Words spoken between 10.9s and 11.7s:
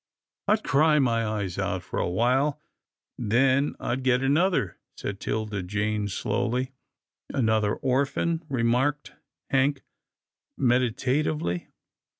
tively.